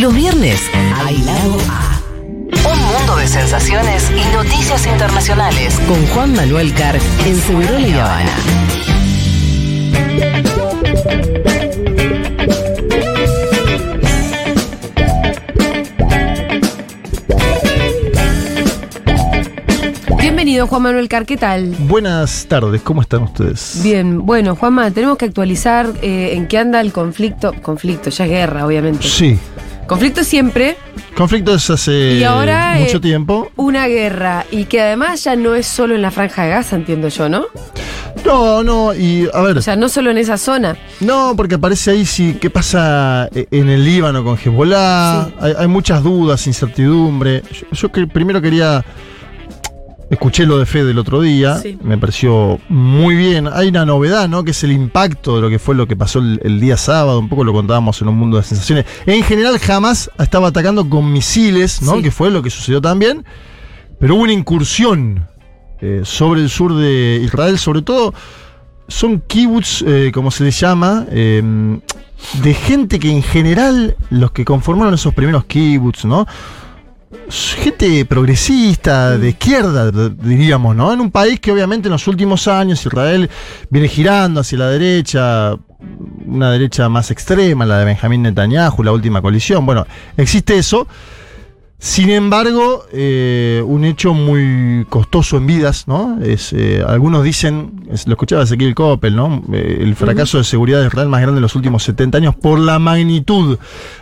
[0.00, 0.60] Los viernes
[0.94, 2.00] hay lado A.
[2.70, 8.32] Un mundo de sensaciones y noticias internacionales con Juan Manuel Carr en Segurola y Habana.
[20.20, 21.74] Bienvenido, Juan Manuel Car, ¿qué tal?
[21.78, 23.80] Buenas tardes, ¿cómo están ustedes?
[23.82, 27.54] Bien, bueno, Juanma, tenemos que actualizar eh, en qué anda el conflicto.
[27.62, 29.08] Conflicto, ya es guerra, obviamente.
[29.08, 29.38] Sí.
[29.86, 30.76] Conflicto siempre,
[31.16, 33.50] Conflictos hace Y ahora, mucho eh, tiempo.
[33.56, 37.08] una guerra, y que además ya no es solo en la franja de Gaza, entiendo
[37.08, 37.46] yo, ¿no?
[38.24, 40.76] No, no, y a ver, O sea, no solo en esa zona.
[41.00, 45.26] no, porque aparece ahí sí, qué pasa eh, en el Líbano con Hezbollah.
[45.28, 45.34] Sí.
[45.40, 47.42] Hay, hay muchas dudas, incertidumbre.
[47.52, 48.84] Yo, yo que primero quería.
[50.08, 51.76] Escuché lo de Fede el otro día, Sí.
[51.82, 53.48] me pareció muy bien.
[53.52, 54.44] Hay una novedad, ¿no?
[54.44, 57.18] Que es el impacto de lo que fue lo que pasó el, el día sábado,
[57.18, 58.84] un poco lo contábamos en un mundo de sensaciones.
[59.06, 61.96] En general, jamás estaba atacando con misiles, ¿no?
[61.96, 62.02] Sí.
[62.02, 63.24] Que fue lo que sucedió también.
[63.98, 65.26] Pero hubo una incursión
[65.80, 68.14] eh, sobre el sur de Israel, sobre todo
[68.88, 71.42] son kibbutz, eh, como se les llama, eh,
[72.42, 76.26] de gente que en general, los que conformaron esos primeros kibbutz, ¿no?
[77.28, 80.92] Gente progresista, de izquierda, diríamos, ¿no?
[80.92, 83.28] En un país que obviamente en los últimos años Israel
[83.68, 85.56] viene girando hacia la derecha,
[86.24, 89.66] una derecha más extrema, la de Benjamín Netanyahu, la última coalición.
[89.66, 90.86] Bueno, existe eso.
[91.78, 96.18] Sin embargo, eh, un hecho muy costoso en vidas, ¿no?
[96.22, 99.42] Es, eh, algunos dicen, es- lo escuchaba Ezequiel Coppel, ¿no?
[99.52, 102.58] Eh, el fracaso de seguridad de Israel más grande en los últimos 70 años por
[102.58, 103.58] la magnitud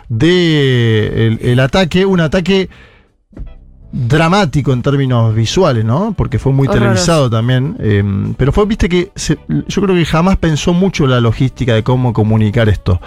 [0.07, 2.69] de el, el ataque, un ataque
[3.97, 6.13] dramático en términos visuales, ¿no?
[6.17, 6.83] Porque fue muy Horroroso.
[6.83, 7.77] televisado también.
[7.79, 8.03] eh,
[8.37, 9.37] pero fue, viste que se-
[9.67, 12.99] yo creo que jamás pensó mucho la logística de cómo comunicar esto.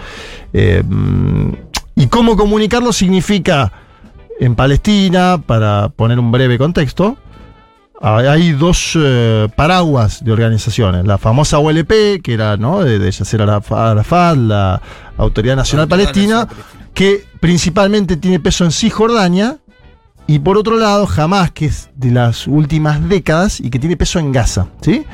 [0.55, 1.51] Eh, mm,
[1.97, 3.71] y cómo comunicarlo significa
[4.41, 7.19] en Palestina, para poner un breve contexto,
[8.01, 11.05] hay dos eh, paraguas de organizaciones.
[11.05, 12.81] La famosa OLP, que era ¿no?
[12.85, 14.81] de, de Yasser Araf- Arafat, la
[15.19, 16.91] Autoridad Nacional Autoridad Palestina, Nacional Palestina.
[16.95, 19.59] que principalmente tiene peso en Cisjordania,
[20.29, 24.19] y por otro lado, Hamas, que es de las últimas décadas y que tiene peso
[24.19, 24.67] en Gaza.
[24.83, 25.07] ¿sí?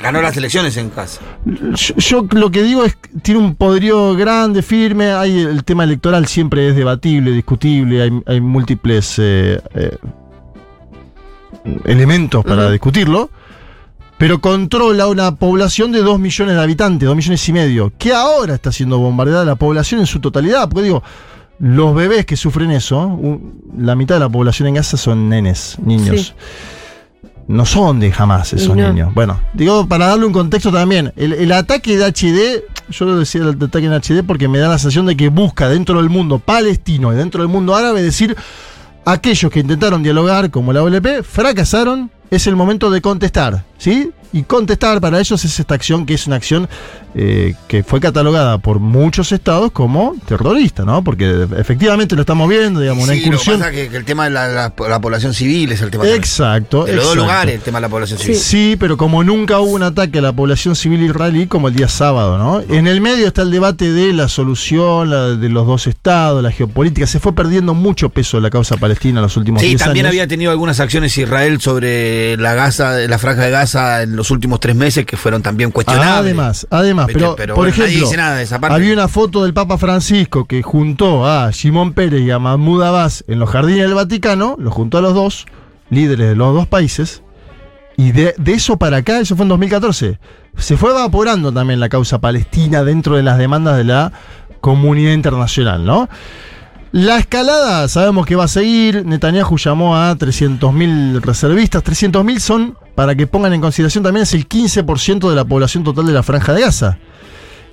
[0.00, 1.20] Ganó las elecciones en casa.
[1.44, 5.12] Yo, yo lo que digo es que tiene un poderío grande, firme.
[5.12, 8.00] Hay el tema electoral siempre es debatible, discutible.
[8.00, 9.98] Hay, hay múltiples eh, eh,
[11.84, 13.28] elementos para discutirlo.
[14.16, 18.54] Pero controla una población de 2 millones de habitantes, 2 millones y medio, que ahora
[18.54, 20.66] está siendo bombardeada la población en su totalidad.
[20.70, 21.02] Porque digo,
[21.58, 25.76] los bebés que sufren eso, un- la mitad de la población en Gaza son nenes,
[25.82, 26.20] niños.
[26.20, 26.32] Sí.
[27.48, 28.88] No son de jamás esos no.
[28.90, 29.14] niños.
[29.14, 33.42] Bueno, digo, para darle un contexto también, el, el ataque de HD, yo lo decía
[33.42, 36.40] el ataque en HD porque me da la sensación de que busca dentro del mundo
[36.40, 38.36] palestino y dentro del mundo árabe decir,
[39.04, 44.10] aquellos que intentaron dialogar como la OLP fracasaron, es el momento de contestar, ¿sí?
[44.32, 46.68] Y contestar para ellos es esta acción que es una acción
[47.14, 51.02] eh, que fue catalogada por muchos estados como terrorista, ¿no?
[51.02, 53.58] Porque efectivamente lo estamos viendo, digamos, una Sí, lo que incursión.
[53.60, 56.02] pasa es que, que el tema de la, la- la población civil es el tema.
[56.04, 56.18] también.
[56.20, 56.84] Exacto.
[56.84, 58.36] De los dos lugares, el tema de la población civil.
[58.36, 61.88] Sí, pero como nunca hubo un ataque a la población civil israelí como el día
[61.88, 62.60] sábado, ¿no?
[62.74, 66.50] En el medio está el debate de la solución, la de los dos estados, la
[66.50, 67.06] geopolítica.
[67.06, 70.12] Se fue perdiendo mucho peso la causa palestina en los últimos Sí, 10 también años.
[70.12, 74.60] había tenido algunas acciones Israel sobre la Gaza, la franja de Gaza en los últimos
[74.60, 76.18] tres meses que fueron también cuestionables.
[76.18, 78.74] Además, además, pero, pero por bueno, nadie ejemplo, dice nada de esa parte.
[78.74, 83.24] había una foto del Papa Francisco que juntó a Simón Pérez y a Mahmoud Abbas
[83.28, 85.46] en los jardines del Vaticano, los juntó a los dos,
[85.90, 87.22] líderes de los dos países,
[87.96, 90.18] y de, de eso para acá, eso fue en 2014,
[90.56, 94.12] se fue evaporando también la causa palestina dentro de las demandas de la
[94.60, 96.08] comunidad internacional, ¿no?
[96.92, 99.04] La escalada sabemos que va a seguir.
[99.04, 101.82] Netanyahu llamó a 300.000 reservistas.
[101.82, 106.06] 300.000 son, para que pongan en consideración también, es el 15% de la población total
[106.06, 106.98] de la franja de Gaza.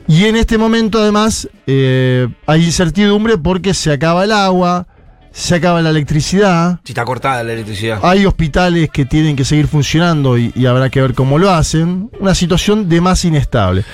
[0.07, 4.87] Y en este momento, además, eh, hay incertidumbre porque se acaba el agua,
[5.31, 6.79] se acaba la electricidad.
[6.83, 7.99] Si está cortada la electricidad.
[8.03, 12.09] Hay hospitales que tienen que seguir funcionando y, y habrá que ver cómo lo hacen.
[12.19, 13.85] Una situación de más inestable.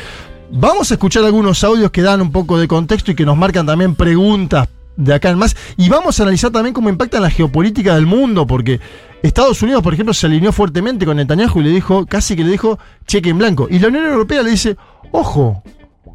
[0.51, 3.67] Vamos a escuchar algunos audios que dan un poco de contexto y que nos marcan
[3.67, 4.67] también preguntas
[4.99, 5.55] de acá en más.
[5.77, 8.79] Y vamos a analizar también cómo impacta en la geopolítica del mundo, porque
[9.23, 12.51] Estados Unidos, por ejemplo, se alineó fuertemente con Netanyahu y le dijo, casi que le
[12.51, 13.67] dijo cheque en blanco.
[13.69, 14.77] Y la Unión Europea le dice,
[15.11, 15.63] ojo,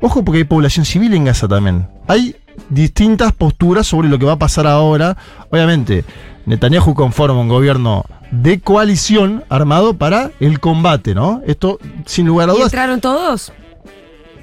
[0.01, 1.89] ojo porque hay población civil en Gaza también.
[2.07, 2.37] Hay
[2.69, 5.17] distintas posturas sobre lo que va a pasar ahora.
[5.51, 6.05] Obviamente,
[6.45, 11.41] Netanyahu conforma un gobierno de coalición armado para el combate, ¿no?
[11.47, 13.53] Esto, sin lugar a ¿Y dudas, entraron todos?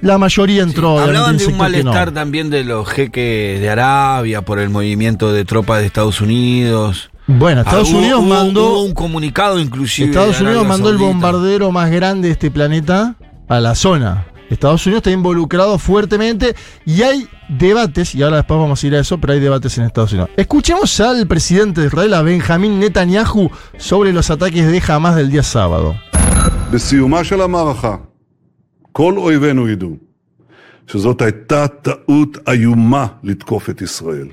[0.02, 0.94] La mayoría entró.
[0.96, 1.58] obviamente, Hablaban de un no.
[1.58, 7.10] malestar también de los jeques de Arabia por el movimiento de tropas de Estados Unidos.
[7.28, 8.70] Bueno, Estados Ah, hubo- Unidos hubo- mandó.
[8.72, 10.10] hubo un comunicado inclusive.
[10.10, 13.16] Estados Unidos mandó el bombardero más grande de este planeta
[13.48, 14.26] a la zona.
[14.50, 16.56] Estados Unidos está involucrado fuertemente
[16.86, 19.86] y hay debates, y ahora después vamos a ir a eso, pero hay debates en
[19.86, 20.30] Estados Unidos.
[20.36, 25.44] Escuchemos al presidente de Israel, a Benjamín Netanyahu, sobre los ataques de Hamas del día
[25.44, 25.96] sábado.
[28.95, 29.97] בסיומה של המערכה, כל אויבינו ידעו
[30.87, 34.29] שזאת הייתה טעות איומה לתקוף את ישראל.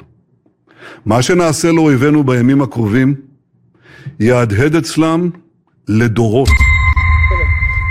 [1.06, 3.16] מה שנעשה לאויבינו בימים הקרובים
[4.20, 5.30] יהדהד אצלם
[5.88, 6.50] לדורות.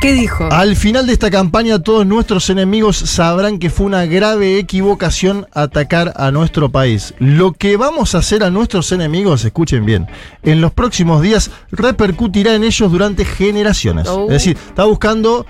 [0.02, 0.48] ¿Qué dijo?
[0.50, 6.12] Al final de esta campaña, todos nuestros enemigos sabrán que fue una grave equivocación atacar
[6.16, 7.14] a nuestro país.
[7.20, 10.08] Lo que vamos a hacer a nuestros enemigos, escuchen bien,
[10.42, 14.08] en los próximos días repercutirá en ellos durante generaciones.
[14.08, 14.24] Oh.
[14.24, 15.46] Es decir, está buscando,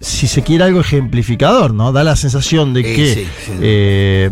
[0.00, 1.92] si se quiere, algo ejemplificador, ¿no?
[1.92, 3.52] Da la sensación de Sí, que, sí, sí.
[3.60, 4.30] eh,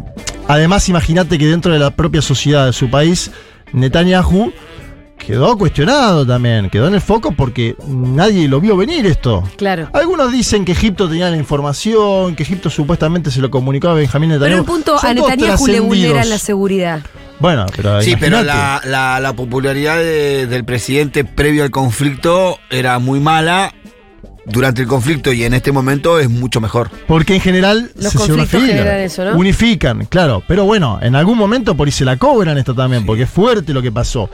[0.48, 3.30] además, imagínate que dentro de la propia sociedad de su país,
[3.72, 4.52] Netanyahu
[5.18, 9.42] quedó cuestionado también, quedó en el foco porque nadie lo vio venir esto.
[9.56, 9.88] Claro.
[9.92, 14.30] Algunos dicen que Egipto tenía la información, que Egipto supuestamente se lo comunicó a Benjamín
[14.30, 14.60] Pero Netanyahu.
[14.60, 16.26] el punto, Son a Netanyahu le trascendidos.
[16.28, 17.00] la seguridad.
[17.40, 22.98] Bueno, pero Sí, pero la, la- la popularidad de- del presidente previo al conflicto era
[22.98, 23.74] muy mala.
[24.48, 26.90] Durante el conflicto y en este momento es mucho mejor.
[27.08, 29.36] Porque en general Los se conflictos unifican, generan eso, ¿no?
[29.36, 30.42] Unifican, claro.
[30.46, 33.72] Pero bueno, en algún momento por ahí se la cobran esto también, porque es fuerte
[33.72, 34.30] lo que pasó.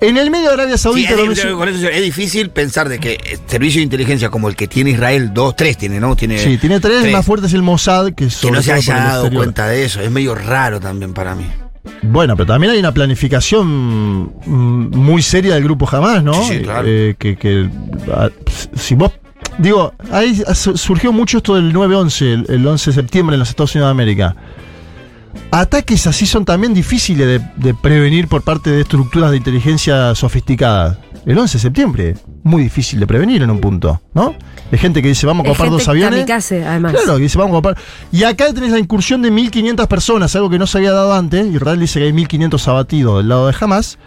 [0.00, 3.12] En el medio de Arabia Sí, Saudita, es, lo eso es difícil pensar de que
[3.12, 6.14] eh, servicio de inteligencia como el que tiene Israel, dos, tres tiene, ¿no?
[6.16, 8.94] Tiene, sí, tiene tres, el más fuerte es el Mossad, que, Que no se haya
[8.94, 10.00] dado cuenta de eso.
[10.00, 11.46] Es medio raro también para mí.
[12.02, 16.34] Bueno, pero también hay una planificación mm, muy seria del grupo Hamas, ¿no?
[16.44, 16.86] Sí, sí, claro.
[16.88, 17.68] Eh, que, que,
[18.12, 18.28] ah,
[18.74, 19.12] si vos.
[19.58, 23.48] Digo, ahí su- surgió mucho esto del 9-11, el, el 11 de septiembre en los
[23.48, 24.36] Estados Unidos de América.
[25.50, 30.98] Ataques así son también difíciles de, de prevenir por parte de estructuras de inteligencia sofisticadas.
[31.24, 32.14] El 11 de septiembre,
[32.46, 34.34] muy difícil de prevenir en un punto, ¿no?
[34.72, 36.20] Hay gente que dice, vamos a gente dos aviones.
[36.20, 36.92] kamikaze, además.
[36.92, 37.76] Claro, que dice, vamos a copar.
[38.12, 41.46] Y acá tenés la incursión de 1.500 personas, algo que no se había dado antes.
[41.52, 43.98] Israel dice que hay 1.500 abatidos del lado de Hamas.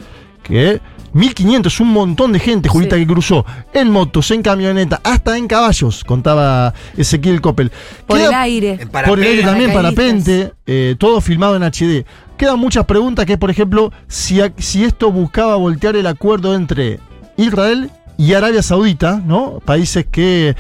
[0.44, 0.80] Que
[1.14, 3.02] 1.500 es un montón de gente, Julita, Sí.
[3.02, 7.72] que cruzó en motos, en camioneta, hasta en caballos, contaba Ezequiel Coppel.
[8.06, 8.88] Por Queda- el aire.
[8.88, 9.44] Por el aire parapente.
[9.44, 12.06] también, parapente, eh, todo filmado en HD.
[12.38, 17.00] Quedan muchas preguntas que es, por ejemplo, si, si esto buscaba voltear el acuerdo entre
[17.38, 17.90] Israel
[18.20, 19.62] y Arabia Saudita, ¿no?
[19.64, 20.54] Países que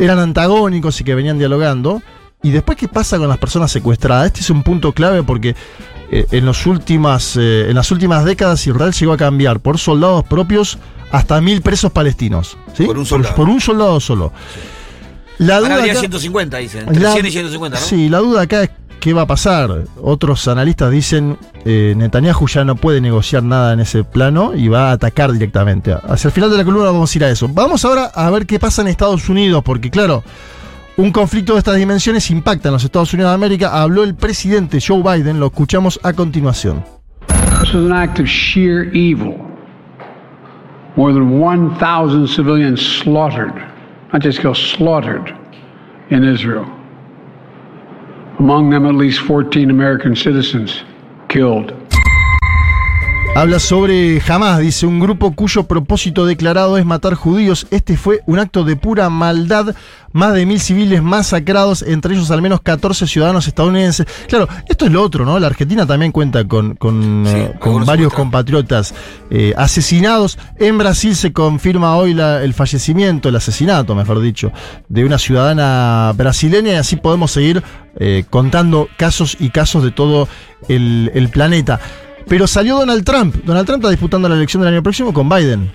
[0.00, 2.02] eran antagónicos y que venían dialogando.
[2.42, 4.26] Y después, ¿qué pasa con las personas secuestradas?
[4.28, 5.54] Este es un punto clave porque
[6.10, 10.24] eh, en, los últimas, eh, en las últimas décadas Israel llegó a cambiar por soldados
[10.24, 10.78] propios
[11.10, 12.56] hasta mil presos palestinos.
[12.74, 12.84] ¿sí?
[12.86, 13.34] Por un soldado.
[13.34, 14.32] Por, un soldado solo.
[15.36, 16.88] La Ahora duda habría acá- 150, dicen.
[16.88, 17.84] Entre la- 100 y 150, ¿no?
[17.84, 18.70] Sí, la duda acá es
[19.06, 19.84] qué va a pasar.
[20.02, 24.88] Otros analistas dicen eh, Netanyahu ya no puede negociar nada en ese plano y va
[24.88, 25.92] a atacar directamente.
[25.92, 27.48] Hacia el final de la columna vamos a ir a eso.
[27.48, 30.24] Vamos ahora a ver qué pasa en Estados Unidos, porque claro,
[30.96, 33.80] un conflicto de estas dimensiones impacta en los Estados Unidos de América.
[33.80, 36.82] Habló el presidente Joe Biden, lo escuchamos a continuación.
[37.60, 39.36] This was an act of sheer evil.
[40.96, 43.54] More than 1,000 civilians slaughtered,
[44.12, 45.32] not just killed, slaughtered
[46.10, 46.66] in Israel.
[48.38, 50.82] Among them, at least 14 American citizens
[51.28, 51.74] killed.
[53.36, 57.66] Habla sobre Hamas, dice un grupo cuyo propósito declarado es matar judíos.
[57.70, 59.74] Este fue un acto de pura maldad.
[60.12, 64.06] Más de mil civiles masacrados, entre ellos al menos 14 ciudadanos estadounidenses.
[64.26, 65.38] Claro, esto es lo otro, ¿no?
[65.38, 68.94] La Argentina también cuenta con, con, Sí, eh, con varios compatriotas
[69.28, 70.38] eh, asesinados.
[70.58, 74.50] En Brasil se confirma hoy la- el fallecimiento, el asesinato, mejor dicho,
[74.88, 77.62] de una ciudadana brasileña y así podemos seguir
[77.98, 80.26] eh, contando casos y casos de todo
[80.70, 81.78] el, el planeta.
[82.28, 83.36] Pero salió Donald Trump.
[83.44, 85.70] Donald Trump está disputando la elección del año próximo con Biden.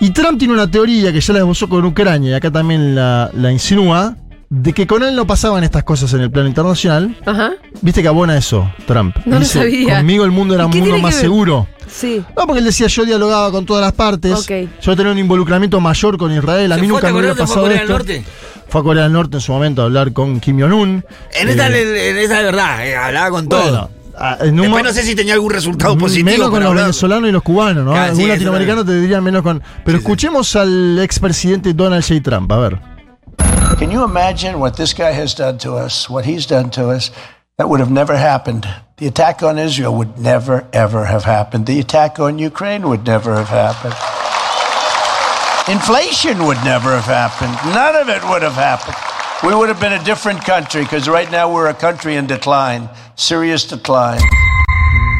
[0.00, 3.30] Y Trump tiene una teoría que ya la esbozó con Ucrania y acá también la,
[3.34, 4.16] la insinúa,
[4.48, 7.16] de que con él no pasaban estas cosas en el plano internacional.
[7.26, 7.52] Ajá.
[7.82, 9.14] Viste que abona eso, Trump.
[9.26, 9.98] No lo sabía.
[9.98, 11.68] Conmigo el mundo era ¿Y un mundo más seguro.
[11.86, 12.22] Sí.
[12.36, 14.32] No, porque él decía yo dialogaba con todas las partes.
[14.32, 14.68] Ok.
[14.80, 16.72] Yo tenía un involucracimiento mayor con Israel.
[16.72, 17.92] A ¿Se mí nunca me hubiera se fue pasado a Corea esto.
[17.92, 18.24] del Norte?
[18.68, 21.04] Fue a Corea del Norte en su momento a hablar con Kim Jong-un.
[21.34, 23.90] En esta, Eh, en esa de verdad, eh, hablaba con bueno, todo.
[24.20, 26.30] Ah, en un Después no sé si tenía algún resultado positivo.
[26.30, 26.84] Menos con los hablar.
[26.84, 27.92] venezolanos y los cubanos, ¿no?
[27.92, 29.62] Sí, Algún eso latinoamericano te diría menos con.
[29.84, 32.22] Pero escuchemos al expresidente Donald J.
[32.22, 32.78] Trump, a ver.
[33.78, 37.10] Can you imagine what this guy has done to us, what he's done to us?
[37.56, 38.66] That would have never happened.
[38.96, 41.66] The attack on Israel would never, ever have happened.
[41.66, 43.94] The attack on Ukraine would never have happened.
[45.68, 47.52] Inflation would never have happened.
[47.74, 48.96] None of it would have happened.
[49.42, 52.90] We would have been a different country because right now we're a country in decline,
[53.16, 54.20] serious decline.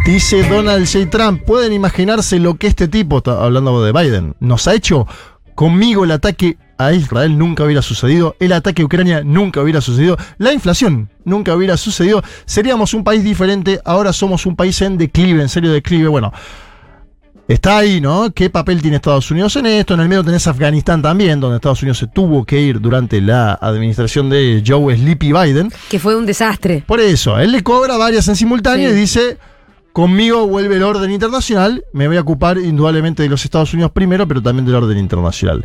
[0.04, 1.06] Dice Donald J.
[1.06, 5.06] Trump, ¿pueden imaginarse lo que este tipo, está hablando de Biden, nos ha hecho?
[5.54, 10.18] Conmigo el ataque a Israel nunca hubiera sucedido, el ataque a Ucrania nunca hubiera sucedido,
[10.36, 15.40] la inflación nunca hubiera sucedido, seríamos un país diferente, ahora somos un país en declive,
[15.40, 16.08] en serio declive.
[16.08, 16.30] Bueno,
[17.52, 18.32] está ahí, ¿no?
[18.32, 19.94] ¿Qué papel tiene Estados Unidos en esto?
[19.94, 23.54] En el medio tenés Afganistán también, donde Estados Unidos se tuvo que ir durante la
[23.54, 25.72] administración de Joe Sleepy Biden.
[25.88, 26.84] Que fue un desastre.
[26.86, 28.96] Por eso, él le cobra varias en simultáneo Sí.
[28.96, 29.38] y dice,
[29.92, 34.28] conmigo vuelve el orden internacional, me voy a ocupar indudablemente de los Estados Unidos primero,
[34.28, 35.64] pero también del orden internacional.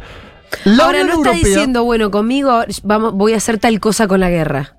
[0.64, 4.08] La Ahora Unión no está Europea- diciendo, bueno, conmigo vamos, voy a hacer tal cosa
[4.08, 4.78] con la guerra.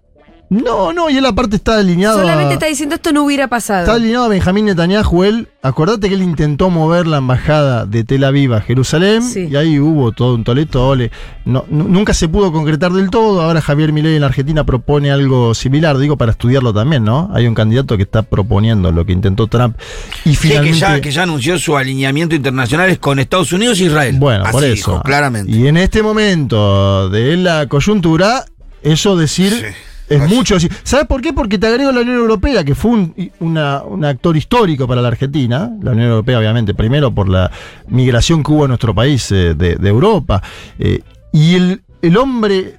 [0.49, 3.81] No, no, y él aparte está alineado Solamente a, está diciendo esto no hubiera pasado.
[3.81, 5.25] está alineado a Benjamín Netanyahu.
[5.25, 9.49] Él, acordate que él intentó mover la embajada de Tel Aviv a Jerusalén Sí.
[9.51, 11.11] y ahí hubo todo un toletole.
[11.45, 13.43] No, nu- nunca se pudo concretar del todo.
[13.43, 17.29] Ahora Javier Milei en la Argentina propone algo similar, digo, para estudiarlo también, ¿no?
[17.35, 19.77] Hay un candidato que está proponiendo lo que intentó Trump
[20.25, 20.75] y Sí, finalmente...
[20.75, 24.15] que, ya, que ya anunció su alineamiento internacional es con Estados Unidos e Israel.
[24.21, 24.75] Bueno, Así por eso.
[24.93, 25.51] dijo, claramente.
[25.51, 28.45] Y en este momento de la coyuntura,
[28.83, 29.75] eso decir Sí.
[30.09, 30.29] Es Ay.
[30.35, 30.73] mucho decir.
[30.83, 31.33] ¿Sabes por qué?
[31.33, 35.09] Porque te agrego la Unión Europea, que fue un, una- un actor histórico para la
[35.09, 35.71] Argentina.
[35.83, 37.51] La Unión Europea, obviamente, primero por la
[37.89, 40.43] migración que hubo a nuestro país eh, de, de Europa.
[40.79, 41.01] eh,
[41.33, 42.77] y el, el hombre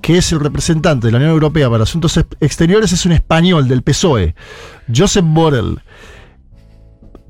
[0.00, 3.68] que es el representante de la Unión Europea para Asuntos Ex- Exteriores es un español
[3.68, 4.34] del PSOE,
[4.92, 5.78] Josep Borrell.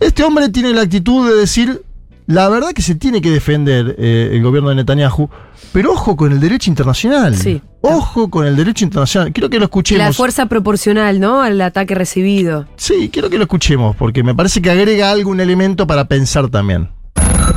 [0.00, 1.82] Este hombre tiene la actitud de decir,
[2.26, 5.28] la verdad que se tiene que defender eh, el gobierno de Netanyahu,
[5.72, 7.34] pero ojo con el derecho internacional.
[7.36, 7.60] Sí.
[7.80, 9.32] Ojo con el derecho internacional.
[9.32, 10.06] Quiero que lo escuchemos.
[10.06, 11.42] La fuerza proporcional, ¿no?
[11.42, 12.68] Al ataque recibido.
[12.76, 16.90] Sí, quiero que lo escuchemos, porque me parece que agrega algún elemento para pensar también.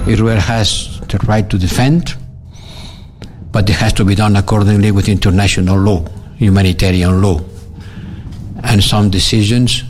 [0.08, 2.16] Israel has the right to defend,
[3.52, 6.04] but it has to be done accordingly with international law,
[6.40, 7.40] humanitarian law.
[8.64, 9.86] And some decisions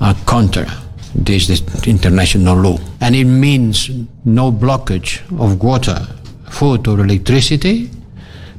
[0.00, 0.66] are counter
[1.14, 2.78] this, this international law.
[3.00, 3.90] And it means
[4.24, 6.06] no blockage of water,
[6.50, 7.90] food, or electricity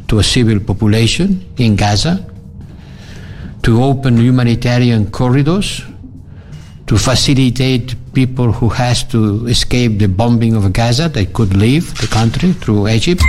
[0.08, 2.26] to a civil population in Gaza,
[3.64, 5.84] to open humanitarian corridors
[6.88, 12.08] to facilitate people who has to escape the bombing of Gaza that could leave the
[12.08, 13.24] country through Egypt.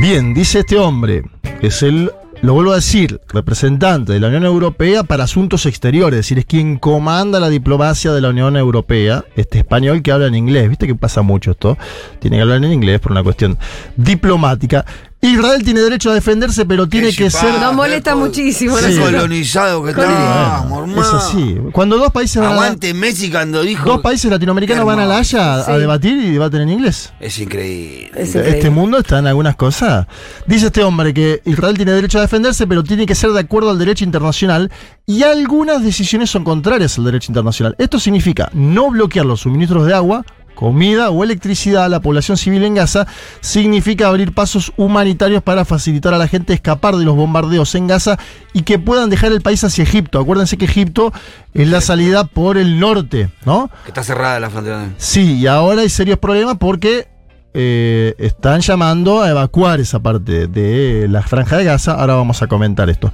[0.00, 1.22] Bien, dice este hombre,
[1.62, 2.10] es el,
[2.44, 6.44] lo vuelvo a decir, representante de la Unión Europea para asuntos exteriores, es decir, es
[6.44, 10.86] quien comanda la diplomacia de la Unión Europea, este español que habla en inglés, viste
[10.86, 11.78] que pasa mucho esto,
[12.18, 13.56] tiene que hablar en inglés por una cuestión
[13.96, 14.84] diplomática.
[15.28, 17.58] Israel tiene derecho a defenderse, pero tiene que ser...
[17.60, 18.98] Nos molesta muchísimo, Sí.
[18.98, 21.00] Colonizado que estamos, hermano.
[21.02, 21.56] es así.
[21.72, 23.88] Cuando dos países van a la- Aguante Messi cuando dijo.
[23.88, 25.70] dos países latinoamericanos van a la Haya a, Sí.
[25.70, 27.12] a debatir y debaten en inglés.
[27.20, 28.10] Es increíble.
[28.14, 28.70] Es Este increíble.
[28.70, 30.06] mundo está en algunas cosas.
[30.46, 33.70] Dice este hombre que Israel tiene derecho a defenderse, pero tiene que ser de acuerdo
[33.70, 34.70] al derecho internacional
[35.06, 37.74] y algunas decisiones son contrarias al derecho internacional.
[37.78, 42.64] Esto significa no bloquear los suministros de agua, comida o electricidad a la población civil
[42.64, 43.06] en Gaza,
[43.40, 48.18] significa abrir pasos humanitarios para facilitar a la gente escapar de los bombardeos en Gaza
[48.52, 50.18] y que puedan dejar el país hacia Egipto.
[50.18, 51.12] Acuérdense que Egipto
[51.52, 53.70] es la salida por el norte, ¿no?
[53.84, 54.90] Que está cerrada la frontera.
[54.96, 57.08] Sí, y ahora hay serios problemas porque
[57.56, 61.92] eh, están llamando a evacuar esa parte de la franja de Gaza.
[61.92, 63.12] Ahora vamos a comentar esto.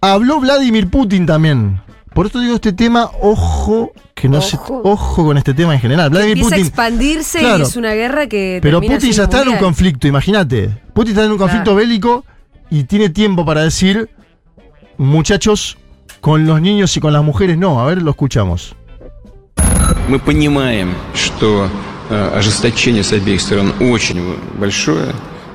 [0.00, 1.80] Habló Vladimir Putin también.
[2.13, 4.81] Por esto digo este tema, ojo, que no se, Ojo.
[4.85, 6.09] ojo con este tema en general.
[6.09, 6.63] Vladimir Empieza Putin.
[6.63, 7.59] a expandirse Claro.
[7.59, 8.59] y es una guerra que.
[8.61, 9.63] Pero termina Putin ya siendo está en un mundial.
[9.65, 10.69] conflicto, imagínate.
[10.93, 11.77] Putin está en un conflicto Claro.
[11.77, 12.23] bélico
[12.69, 14.09] y tiene tiempo para decir,
[14.97, 15.77] muchachos,
[16.21, 17.81] con los niños y con las mujeres no.
[17.81, 18.75] A ver, lo escuchamos.
[20.07, 21.67] Мы понимаем, что
[22.09, 25.07] э, ожесточение с обеих сторон очень большое,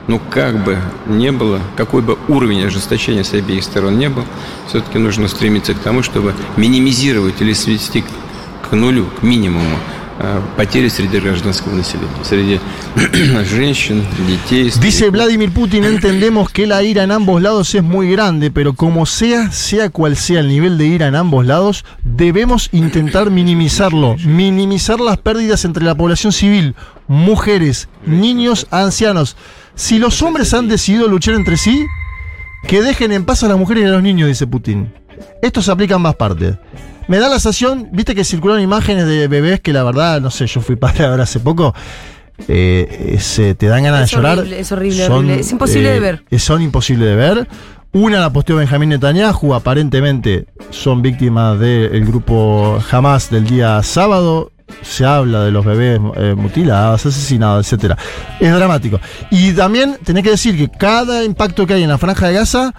[0.08, 4.24] Но как бы не было, какой бы уровень ожесточения с обеих сторон не был,
[4.68, 8.04] все-таки нужно стремиться к тому, чтобы минимизировать или свести
[8.70, 9.78] к нулю, к минимуму
[10.20, 12.60] э, потери среди гражданского населения, среди
[13.46, 14.68] женщин, детей.
[14.68, 15.14] Dice стариков.
[15.14, 19.52] Vladimir Putin, entendemos que la ira en ambos lados es muy grande, pero como sea,
[19.52, 25.18] sea cual sea el nivel de ira en ambos lados, debemos intentar minimizarlo, minimizar las
[25.18, 26.76] pérdidas entre la población civil,
[27.08, 29.36] mujeres, niños, ancianos.
[29.76, 31.86] Si los hombres han decidido luchar entre sí,
[32.68, 34.94] que dejen en paz a las mujeres y a los niños, dice Putin.
[35.42, 36.56] Esto se aplica en más partes.
[37.08, 40.48] Me da la sensación, viste que circularon imágenes de bebés que la verdad, no sé,
[40.48, 41.74] yo fui padre ahora hace poco.
[42.48, 44.40] eh, es, eh, te dan ganas Es de llorar.
[44.40, 45.40] horrible, es horrible, horrible.
[45.40, 46.24] Es imposible de ver.
[46.32, 47.48] eh, Son imposibles de ver.
[47.94, 54.52] Una la posteó Benjamín Netanyahu, aparentemente son víctimas del grupo Hamas del día sábado.
[54.82, 57.98] Se habla de los bebés eh, mutilados, asesinados, etcétera.
[58.40, 59.00] Es dramático.
[59.32, 62.74] Y también tenés que decir que cada impacto que hay en la franja de Gaza,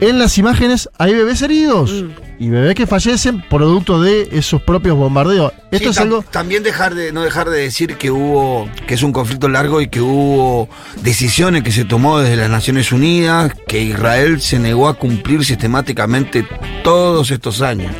[0.00, 2.04] en las imágenes hay bebés heridos
[2.40, 5.52] y bebés que fallecen producto de esos propios bombardeos.
[5.70, 9.02] Esto Sí, es algo También dejar de, no dejar de decir que hubo, que es
[9.02, 10.68] un conflicto largo y que hubo
[11.02, 16.46] decisiones que se tomó desde las Naciones Unidas, que Israel se negó a cumplir sistemáticamente
[16.84, 17.94] todos estos años.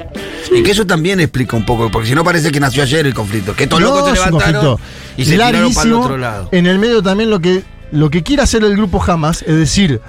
[0.55, 3.15] Y que eso también explica un poco, porque si no parece que nació ayer el
[3.15, 4.81] conflicto, que estos locos se levantaron conflicto
[5.17, 6.49] y se tiraron para el otro lado.
[6.53, 10.01] En el medio también lo que, lo que quiere hacer el grupo Hamas, es decir,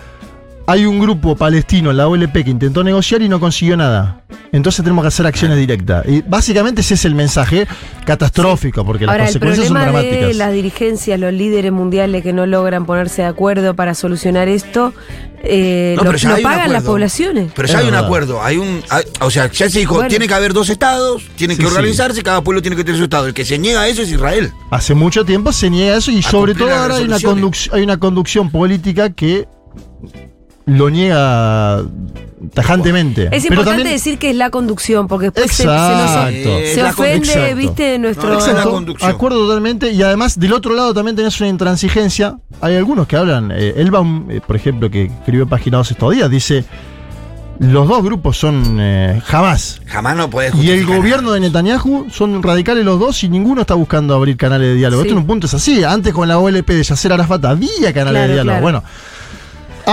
[0.72, 4.22] hay un grupo palestino, la OLP, que intentó negociar y no consiguió nada.
[4.52, 6.06] Entonces tenemos que hacer acciones directas.
[6.08, 7.68] Y básicamente ese es el mensaje
[8.06, 10.36] catastrófico, porque Ahora, las el consecuencias son problema de dramáticas.
[10.38, 14.94] las dirigencias, los líderes mundiales que no logran ponerse de acuerdo para solucionar esto,
[15.44, 17.52] eh, No, lo, lo pagan las poblaciones.
[17.56, 20.10] Pero Es ya hay un acuerdo, hay un, hay- o sea, ya se dijo, Bueno.
[20.10, 21.76] tiene que haber dos estados, tienen Sí, que sí.
[21.76, 23.28] organizarse, cada pueblo tiene que tener su estado.
[23.28, 24.52] El que se niega a eso es Israel.
[24.72, 27.70] Hace mucho tiempo se niega eso y A sobre todo ahora hay una, resoluciones.
[27.70, 29.48] conduc- hay una conducción política que
[30.70, 31.84] lo niega
[32.54, 33.28] tajantemente.
[33.32, 36.50] Es importante también- decir que es la conducción, porque después se, se nos- Exacto.
[36.50, 37.56] Eh, se la ofende, Exacto.
[37.56, 38.30] viste, nuestro...
[38.30, 39.12] No, esa es la Exacto, conducción.
[39.12, 39.92] Acuerdo totalmente.
[39.92, 42.38] Y además, del otro lado también tenés una intransigencia.
[42.62, 43.52] Hay algunos que hablan.
[43.54, 46.64] Eh, Elbaum, eh, por ejemplo, que escribió Página 12 estos días, dice:
[47.60, 49.82] los dos grupos son eh, jamás.
[49.86, 53.74] Jamás no puedes Y el gobierno de Netanyahu son radicales los dos y ninguno está
[53.74, 55.02] buscando abrir canales de diálogo.
[55.04, 55.10] Sí.
[55.10, 55.84] Esto en un punto es así.
[55.84, 58.44] Antes con la OLP de Yasser Arafat había canales Claro, de diálogo.
[58.44, 58.62] claro.
[58.62, 58.84] Bueno.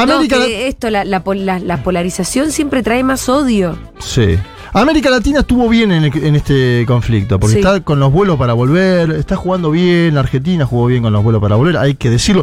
[0.04, 3.78] No, América que esto, la, la la- la polarización siempre trae más odio.
[4.00, 4.36] Sí.
[4.72, 7.58] América Latina estuvo bien en, el- en este conflicto, porque Sí.
[7.60, 11.22] está con los vuelos para volver, está jugando bien, la Argentina jugó bien con los
[11.22, 12.42] vuelos para volver, hay que decirlo.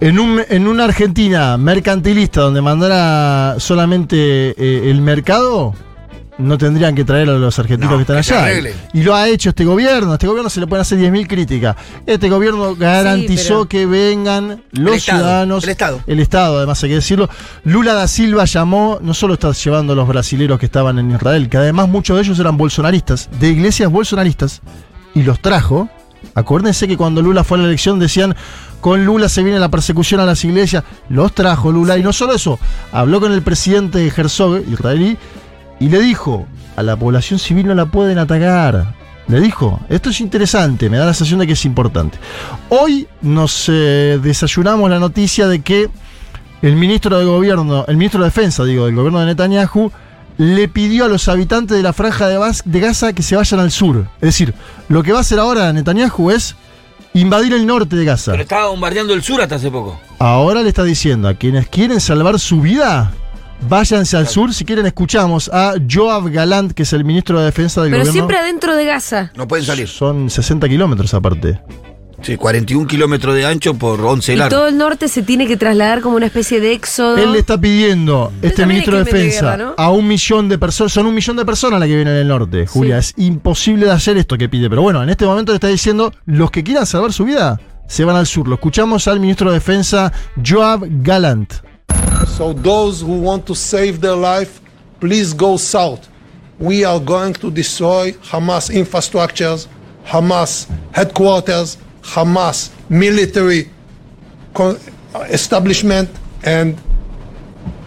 [0.00, 4.16] En, un, en una Argentina mercantilista donde mandara solamente
[4.56, 5.74] eh, el mercado,
[6.42, 8.60] no tendrían que traer a los argentinos No, que están allá.
[8.92, 10.12] Y lo ha hecho este gobierno.
[10.12, 11.76] A este gobierno se le pueden hacer 10.000 críticas.
[12.06, 15.64] Este gobierno garantizó que vengan los Estado, ciudadanos.
[15.64, 16.00] el Estado.
[16.06, 17.28] El Estado, además hay que decirlo.
[17.64, 21.48] Lula da Silva llamó, no solo está llevando a los brasileros que estaban en Israel,
[21.48, 24.60] que además muchos de ellos eran bolsonaristas, de iglesias bolsonaristas,
[25.14, 25.88] y los trajo.
[26.34, 28.34] Acuérdense que cuando Lula fue a la elección decían,
[28.80, 30.84] con Lula se viene la persecución a las iglesias.
[31.08, 32.58] Los trajo Lula, y no solo eso,
[32.92, 35.18] habló con el presidente Herzog, israelí,
[35.82, 38.94] y le dijo, a la población civil no la pueden atacar.
[39.26, 42.18] Le dijo, esto es interesante, me da la sensación de que es importante.
[42.68, 45.90] Hoy nos eh, desayunamos la noticia de que
[46.62, 49.90] el ministro de gobierno, el ministro de defensa, digo, del gobierno de Netanyahu,
[50.38, 54.06] le pidió a los habitantes de la franja de, Gaza que se vayan al sur.
[54.20, 54.54] Es decir,
[54.88, 56.54] lo que va a hacer ahora Netanyahu es
[57.12, 58.30] invadir el norte de Gaza.
[58.30, 59.98] Pero estaba bombardeando el sur hasta hace poco.
[60.20, 63.10] Ahora le está diciendo a quienes quieren salvar su vida,
[63.68, 64.52] váyanse al sur.
[64.54, 68.12] Si quieren, escuchamos a Joab Galant, que es el ministro de defensa del Pero gobierno.
[68.12, 69.32] siempre adentro de Gaza.
[69.36, 69.88] No pueden salir.
[69.88, 71.60] Son 60 kilómetros aparte.
[72.22, 74.56] Sí, 41 kilómetros de ancho por 11 de Y largo.
[74.56, 77.16] todo el norte se tiene que trasladar como una especie de éxodo.
[77.16, 79.74] Él le está pidiendo, este ministro de defensa, guerra, ¿no?
[79.76, 80.92] a un millón de personas.
[80.92, 82.98] Son un millón de personas las que vienen del norte, Julia.
[82.98, 84.70] Es imposible de hacer esto que pide.
[84.70, 88.04] Pero bueno, en este momento le está diciendo, los que quieran salvar su vida, se
[88.04, 88.46] van al sur.
[88.46, 90.12] Lo escuchamos al ministro de defensa,
[90.46, 91.54] Joab Galant.
[92.26, 94.60] So those who want to save their life,
[95.00, 96.08] please go south.
[96.58, 99.66] We are going to destroy Hamas infrastructures,
[100.04, 103.68] Hamas headquarters, Hamas military
[105.28, 106.08] establishment,
[106.44, 106.80] and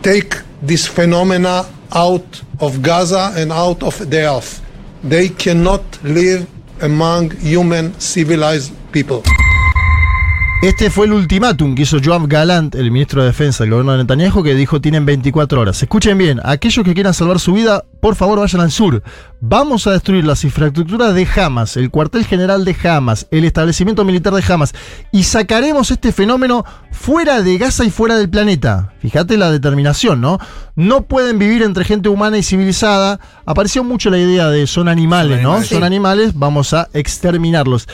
[0.01, 4.61] take this phenomena out of Gaza and out of the earth.
[5.03, 6.47] They cannot live
[6.81, 9.23] among human civilized people.
[10.65, 13.99] Este fue el ultimátum que hizo Joab Galant, el ministro de Defensa del gobierno de
[13.99, 15.83] Netanyahu, que dijo tienen 24 horas.
[15.83, 19.03] Escuchen bien, aquellos que quieran salvar su vida, por favor vayan al sur.
[19.41, 24.33] Vamos a destruir las infraestructuras de Hamas, el cuartel general de Hamas, el establecimiento militar
[24.33, 24.73] de Hamas,
[25.11, 28.91] y sacaremos este fenómeno fuera de Gaza y fuera del planeta.
[29.01, 30.39] Fíjate la determinación, ¿no?
[30.75, 33.19] No pueden vivir entre gente humana y civilizada.
[33.45, 35.51] Apareció mucho la idea de son animales, ¿no?
[35.51, 37.87] animales, Son animales, vamos a exterminarlos.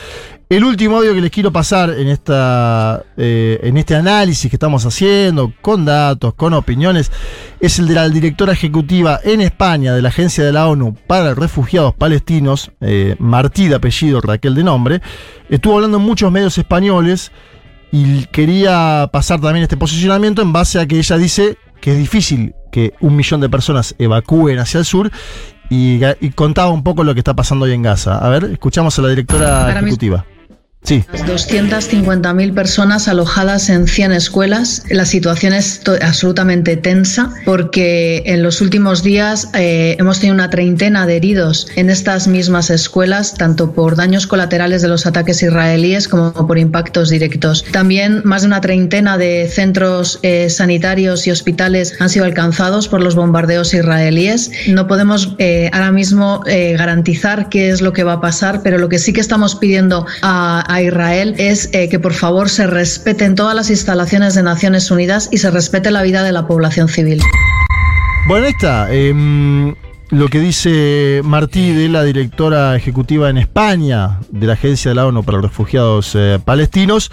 [0.52, 4.84] El último audio que les quiero pasar en, esta, eh, en este análisis que estamos
[4.84, 7.10] haciendo, con datos, con opiniones,
[7.58, 11.32] es el de la directora ejecutiva en España de la Agencia de la ONU para
[11.34, 15.00] Refugiados Palestinos, eh, Martí de apellido, Raquel de nombre.
[15.48, 17.32] Estuvo hablando en muchos medios españoles
[17.90, 22.54] y quería pasar también este posicionamiento en base a que ella dice que es difícil
[22.70, 25.10] que un millón de personas evacúen hacia el sur
[25.70, 28.18] y, y contaba un poco lo que está pasando hoy en Gaza.
[28.18, 30.26] A ver, escuchamos a la directora Para mí- ejecutiva.
[30.84, 31.04] Sí.
[31.12, 34.82] 250.000 personas alojadas en 100 escuelas.
[34.90, 41.06] La situación es absolutamente tensa porque en los últimos días eh, hemos tenido una treintena
[41.06, 46.32] de heridos en estas mismas escuelas, tanto por daños colaterales de los ataques israelíes como
[46.32, 47.64] por impactos directos.
[47.70, 53.00] También más de una treintena de centros eh, sanitarios y hospitales han sido alcanzados por
[53.00, 54.50] los bombardeos israelíes.
[54.68, 58.78] No podemos eh, ahora mismo eh, garantizar qué es lo que va a pasar, pero
[58.78, 62.66] lo que sí que estamos pidiendo a, a Israel es eh, que por favor se
[62.66, 66.88] respeten todas las instalaciones de Naciones Unidas y se respete la vida de la población
[66.88, 67.20] civil.
[68.26, 68.92] Bueno, ahí está.
[68.92, 69.74] em,
[70.10, 75.06] lo que dice Martí de la directora ejecutiva en España de la Agencia de la
[75.06, 77.10] ONU para los Refugiados eh, Palestinos.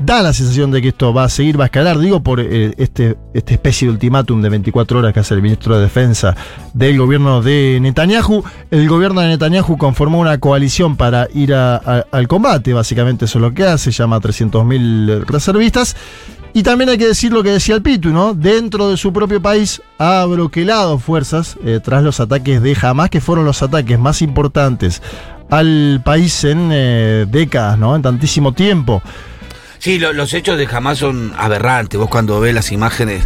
[0.00, 2.72] Da la sensación de que esto va a seguir, va a escalar, digo, por eh,
[2.78, 6.34] este, esta especie de ultimátum de 24 horas que hace el ministro de Defensa
[6.72, 8.42] del gobierno de Netanyahu.
[8.70, 13.52] El gobierno de Netanyahu conformó una coalición para ir al combate, básicamente eso es lo
[13.52, 15.94] que hace, llama a 300.000 reservistas.
[16.52, 18.34] Y también hay que decir lo que decía el Pitu, ¿no?
[18.34, 23.20] Dentro de su propio país ha bloqueado fuerzas eh, tras los ataques de Hamas, que
[23.20, 25.00] fueron los ataques más importantes
[25.50, 27.94] al país en eh, décadas, ¿no?
[27.94, 29.02] En tantísimo tiempo.
[29.80, 31.98] Sí, lo- los hechos de Hamas son aberrantes.
[31.98, 33.24] Vos cuando ves las imágenes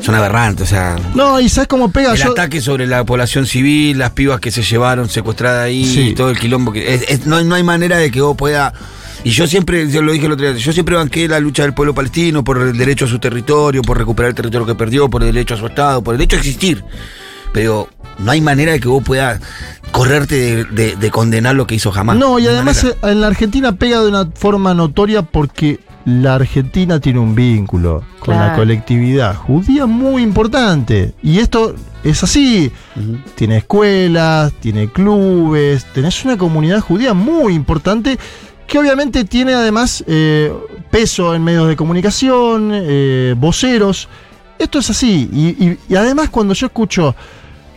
[0.00, 0.64] son aberrantes.
[0.68, 2.12] O sea, No, y ¿sabes cómo pega?
[2.12, 6.00] el Yo- ataque sobre la población civil, las pibas que se llevaron secuestradas ahí, Sí.
[6.10, 6.72] y todo el quilombo.
[6.72, 8.72] que es- es- no, hay- no hay manera de que vos pueda.
[9.24, 11.74] Y yo siempre, yo lo dije el otro día, yo siempre banqué la lucha del
[11.74, 15.22] pueblo palestino por el derecho a su territorio, por recuperar el territorio que perdió, por
[15.24, 16.84] el derecho a su Estado, por el derecho a existir.
[17.52, 19.40] Pero no hay manera de que vos puedas
[19.92, 22.16] correrte de, de- de condenar lo que hizo Hamas.
[22.16, 22.98] No, y además manera.
[23.02, 28.02] eh, en la Argentina pega de una forma notoria porque la Argentina tiene un vínculo
[28.20, 31.12] con la colectividad judía muy importante.
[31.22, 32.72] Y esto es así.
[33.34, 38.18] Tiene escuelas, tiene clubes, tenés una comunidad judía muy importante
[38.66, 40.52] que obviamente tiene además eh,
[40.90, 44.08] peso en medios de comunicación, eh, voceros.
[44.58, 45.28] Esto es así.
[45.32, 47.14] Y, y- y además cuando yo escucho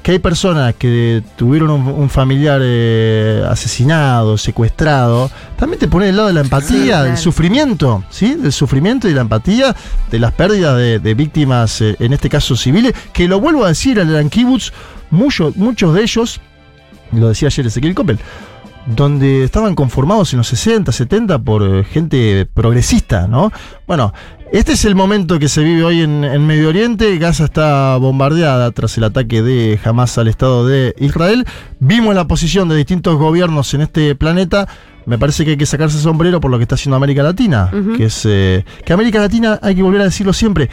[0.01, 6.15] que hay personas que tuvieron un, un familiar eh, asesinado, secuestrado, también te pone del
[6.15, 7.05] lado de la empatía, claro.
[7.05, 8.35] del sufrimiento, ¿sí?
[8.35, 9.75] Del sufrimiento y la empatía
[10.09, 13.69] de las pérdidas de, de víctimas, eh, en este caso civiles, que lo vuelvo a
[13.69, 14.71] decir, eran kibbutz,
[15.11, 16.41] muchos, muchos de ellos,
[17.11, 18.19] lo decía ayer Ezequiel Coppel,
[18.87, 23.51] donde estaban conformados en los 60, 70 por eh, gente progresista, ¿no?
[23.87, 24.13] Bueno,
[24.51, 27.17] este es el momento que se vive hoy en, en Medio Oriente.
[27.17, 31.45] Gaza está bombardeada tras el ataque de Hamas al Estado de Israel.
[31.79, 34.67] Vimos la posición de distintos gobiernos en este planeta.
[35.05, 37.71] Me parece que hay que sacarse el sombrero por lo que está haciendo América Latina.
[37.95, 38.23] Que es.
[38.25, 40.69] eh, que América Latina, hay que volver a decirlo siempre,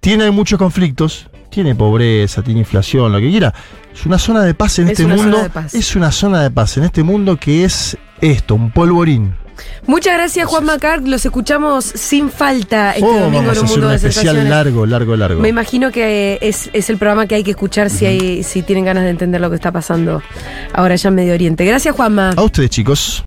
[0.00, 3.54] tiene muchos conflictos, tiene pobreza, tiene inflación, lo que quiera.
[3.94, 5.38] Es una zona de paz en Es este mundo.
[5.72, 9.34] Es una zona de paz en este mundo que es esto, un polvorín.
[9.86, 11.00] Muchas gracias, Juan Macar.
[11.08, 14.84] Los escuchamos sin falta este Oh, domingo en un hacer mundo un de especial largo,
[14.84, 15.40] largo, largo.
[15.40, 18.84] Me imagino que es, es el programa que hay que escuchar si, hay, si tienen
[18.84, 20.22] ganas de entender lo que está pasando
[20.74, 21.64] ahora ya en Medio Oriente.
[21.64, 22.34] Gracias, Juanma.
[22.36, 23.24] A ustedes, chicos.